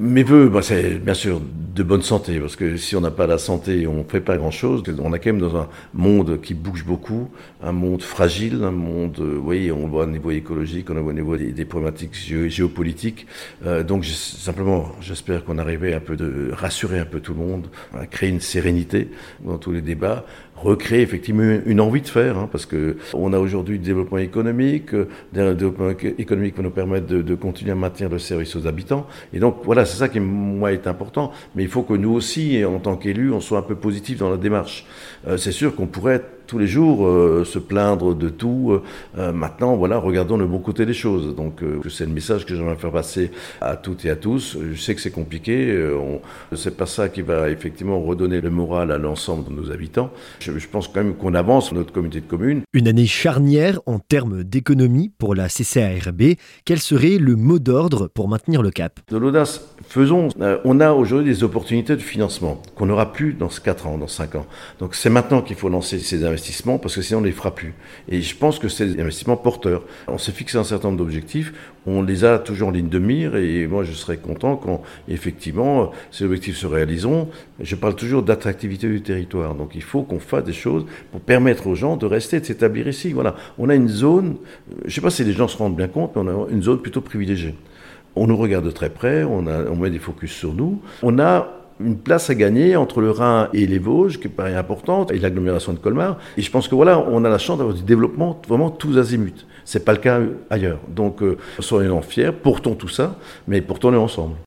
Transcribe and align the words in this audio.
Mes 0.00 0.22
voeux, 0.22 0.48
bah, 0.48 0.62
c'est 0.62 0.94
bien 0.94 1.12
sûr 1.12 1.38
de 1.38 1.82
bonne 1.82 2.00
santé, 2.00 2.40
parce 2.40 2.56
que 2.56 2.78
si 2.78 2.96
on 2.96 3.02
n'a 3.02 3.10
pas 3.10 3.26
la 3.26 3.36
santé, 3.36 3.86
on 3.86 3.98
ne 3.98 4.04
fait 4.04 4.22
pas 4.22 4.38
grand-chose. 4.38 4.82
On 4.98 5.12
est 5.12 5.18
quand 5.18 5.34
même 5.34 5.38
dans 5.38 5.54
un 5.54 5.68
monde 5.92 6.40
qui 6.40 6.54
bouge 6.54 6.86
beaucoup, 6.86 7.28
un 7.62 7.72
monde 7.72 8.00
fragile, 8.00 8.64
un 8.64 8.70
monde, 8.70 9.18
euh, 9.20 9.36
oui, 9.36 9.70
on 9.70 9.84
le 9.84 9.90
voit 9.90 10.04
au 10.04 10.06
niveau 10.08 10.30
écologique, 10.30 10.88
on 10.88 10.94
voit 10.94 11.12
au 11.12 11.14
niveau 11.14 11.36
des, 11.36 11.64
problématiques 11.66 12.14
géopolitiques. 12.14 13.26
Euh, 13.66 13.82
donc 13.82 14.06
simplement, 14.06 14.92
j'espère 15.02 15.44
qu'on 15.44 15.58
arrivait 15.58 15.92
un 15.92 16.00
peu 16.00 16.16
de 16.16 16.50
rassurer 16.52 16.98
un 16.98 17.04
peu 17.04 17.20
tout 17.20 17.34
le 17.34 17.40
monde, 17.40 17.66
à 17.92 18.06
créer 18.06 18.30
une 18.30 18.40
sérénité 18.40 19.10
dans 19.44 19.58
tous 19.58 19.72
les 19.72 19.82
débats, 19.82 20.24
recréer 20.62 21.02
effectivement 21.02 21.58
une 21.66 21.80
envie 21.80 22.00
de 22.00 22.08
faire, 22.08 22.38
hein, 22.38 22.48
parce 22.50 22.66
que 22.66 22.96
on 23.14 23.32
a 23.32 23.38
aujourd'hui 23.38 23.78
du 23.78 23.84
développement 23.84 24.18
économique, 24.18 24.94
euh, 24.94 25.08
un 25.36 25.54
développement 25.54 25.90
économique 26.18 26.56
va 26.56 26.62
nous 26.62 26.70
permettre 26.70 27.06
de, 27.06 27.22
de 27.22 27.34
continuer 27.34 27.72
à 27.72 27.74
maintenir 27.74 28.08
le 28.08 28.18
service 28.18 28.54
aux 28.56 28.66
habitants. 28.66 29.06
Et 29.32 29.38
donc 29.38 29.58
voilà, 29.64 29.84
c'est 29.84 29.98
ça 29.98 30.08
qui, 30.08 30.20
moi, 30.20 30.72
est 30.72 30.86
important. 30.86 31.32
Mais 31.54 31.62
il 31.62 31.68
faut 31.68 31.82
que 31.82 31.94
nous 31.94 32.12
aussi, 32.12 32.64
en 32.64 32.78
tant 32.78 32.96
qu'élus, 32.96 33.32
on 33.32 33.40
soit 33.40 33.58
un 33.58 33.62
peu 33.62 33.74
positif 33.74 34.18
dans 34.18 34.30
la 34.30 34.36
démarche. 34.36 34.86
Euh, 35.26 35.36
c'est 35.36 35.52
sûr 35.52 35.74
qu'on 35.74 35.86
pourrait 35.86 36.22
tous 36.52 36.58
les 36.58 36.66
jours 36.66 37.06
euh, 37.06 37.46
se 37.46 37.58
plaindre 37.58 38.14
de 38.14 38.28
tout. 38.28 38.78
Euh, 39.16 39.32
maintenant, 39.32 39.74
voilà, 39.74 39.96
regardons 39.96 40.36
le 40.36 40.46
bon 40.46 40.58
côté 40.58 40.84
des 40.84 40.92
choses. 40.92 41.34
Donc, 41.34 41.62
c'est 41.88 42.04
le 42.04 42.12
message 42.12 42.44
que 42.44 42.54
j'aimerais 42.54 42.76
faire 42.76 42.92
passer 42.92 43.30
à 43.62 43.76
toutes 43.76 44.04
et 44.04 44.10
à 44.10 44.16
tous. 44.16 44.58
Je 44.60 44.78
sais 44.78 44.94
que 44.94 45.00
c'est 45.00 45.10
compliqué. 45.10 45.74
C'est 46.54 46.76
pas 46.76 46.84
ça 46.84 47.08
qui 47.08 47.22
va 47.22 47.48
effectivement 47.48 48.02
redonner 48.02 48.42
le 48.42 48.50
moral 48.50 48.92
à 48.92 48.98
l'ensemble 48.98 49.48
de 49.48 49.54
nos 49.54 49.70
habitants. 49.70 50.10
Je, 50.40 50.58
je 50.58 50.68
pense 50.68 50.88
quand 50.88 51.02
même 51.02 51.14
qu'on 51.14 51.32
avance 51.32 51.72
notre 51.72 51.90
communauté 51.90 52.20
de 52.20 52.26
communes. 52.26 52.60
Une 52.74 52.86
année 52.86 53.06
charnière 53.06 53.80
en 53.86 53.98
termes 53.98 54.44
d'économie 54.44 55.10
pour 55.16 55.34
la 55.34 55.48
CCARB. 55.48 56.34
Quel 56.66 56.80
serait 56.80 57.16
le 57.16 57.34
mot 57.34 57.60
d'ordre 57.60 58.08
pour 58.08 58.28
maintenir 58.28 58.60
le 58.60 58.70
cap? 58.70 59.00
De 59.10 59.16
l'audace 59.16 59.74
faisons. 59.88 60.28
Euh, 60.40 60.58
on 60.64 60.80
a 60.80 60.92
aujourd'hui 60.92 61.32
des 61.32 61.44
opportunités 61.44 61.96
de 61.96 62.02
financement 62.02 62.60
qu'on 62.74 62.86
n'aura 62.86 63.12
plus 63.12 63.32
dans 63.32 63.48
4 63.48 63.86
ans, 63.86 63.98
dans 63.98 64.08
5 64.08 64.34
ans. 64.36 64.46
Donc 64.80 64.94
c'est 64.94 65.10
maintenant 65.10 65.42
qu'il 65.42 65.56
faut 65.56 65.68
lancer 65.68 65.98
ces 65.98 66.24
investissements 66.24 66.41
parce 66.80 66.94
que 66.94 67.02
sinon 67.02 67.18
on 67.18 67.22
ne 67.22 67.26
les 67.26 67.32
fera 67.32 67.54
plus. 67.54 67.74
Et 68.08 68.20
je 68.22 68.36
pense 68.36 68.58
que 68.58 68.68
c'est 68.68 68.86
des 68.86 69.00
investissements 69.00 69.36
porteurs. 69.36 69.84
On 70.08 70.18
s'est 70.18 70.32
fixé 70.32 70.58
un 70.58 70.64
certain 70.64 70.88
nombre 70.88 70.98
d'objectifs. 70.98 71.52
On 71.86 72.02
les 72.02 72.24
a 72.24 72.38
toujours 72.38 72.68
en 72.68 72.70
ligne 72.70 72.88
de 72.88 72.98
mire 72.98 73.36
et 73.36 73.66
moi 73.66 73.84
je 73.84 73.92
serais 73.92 74.16
content 74.16 74.56
quand 74.56 74.82
effectivement 75.08 75.90
ces 76.10 76.24
objectifs 76.24 76.56
se 76.56 76.66
réaliseront. 76.66 77.28
Je 77.60 77.76
parle 77.76 77.96
toujours 77.96 78.22
d'attractivité 78.22 78.88
du 78.88 79.02
territoire. 79.02 79.54
Donc 79.54 79.72
il 79.74 79.82
faut 79.82 80.02
qu'on 80.02 80.20
fasse 80.20 80.44
des 80.44 80.52
choses 80.52 80.84
pour 81.10 81.20
permettre 81.20 81.66
aux 81.66 81.74
gens 81.74 81.96
de 81.96 82.06
rester, 82.06 82.40
de 82.40 82.44
s'établir 82.44 82.88
ici. 82.88 83.12
Voilà. 83.12 83.34
On 83.58 83.68
a 83.68 83.74
une 83.74 83.88
zone, 83.88 84.36
je 84.82 84.86
ne 84.86 84.90
sais 84.90 85.00
pas 85.00 85.10
si 85.10 85.24
les 85.24 85.32
gens 85.32 85.48
se 85.48 85.56
rendent 85.56 85.76
bien 85.76 85.88
compte, 85.88 86.16
mais 86.16 86.22
on 86.22 86.46
a 86.46 86.50
une 86.50 86.62
zone 86.62 86.80
plutôt 86.80 87.00
privilégiée. 87.00 87.54
On 88.14 88.26
nous 88.26 88.36
regarde 88.36 88.64
de 88.66 88.70
très 88.70 88.90
près, 88.90 89.24
on, 89.24 89.46
on 89.46 89.76
met 89.76 89.90
des 89.90 89.98
focus 89.98 90.32
sur 90.32 90.52
nous. 90.52 90.82
On 91.02 91.18
a 91.18 91.61
une 91.80 91.98
place 91.98 92.30
à 92.30 92.34
gagner 92.34 92.76
entre 92.76 93.00
le 93.00 93.10
Rhin 93.10 93.48
et 93.52 93.66
les 93.66 93.78
Vosges, 93.78 94.18
qui 94.18 94.28
paraît 94.28 94.54
importante, 94.54 95.10
et 95.12 95.18
l'agglomération 95.18 95.72
de 95.72 95.78
Colmar. 95.78 96.18
Et 96.36 96.42
je 96.42 96.50
pense 96.50 96.68
que 96.68 96.74
voilà, 96.74 96.98
on 96.98 97.24
a 97.24 97.28
la 97.28 97.38
chance 97.38 97.58
d'avoir 97.58 97.74
du 97.74 97.82
développement 97.82 98.40
vraiment 98.48 98.70
tous 98.70 98.98
azimuts. 98.98 99.46
C'est 99.64 99.84
pas 99.84 99.92
le 99.92 99.98
cas 99.98 100.20
ailleurs. 100.50 100.80
Donc, 100.88 101.22
euh, 101.22 101.36
soyons 101.60 102.02
fiers, 102.02 102.32
portons 102.32 102.74
tout 102.74 102.88
ça, 102.88 103.16
mais 103.46 103.60
portons-le 103.60 103.98
ensemble. 103.98 104.34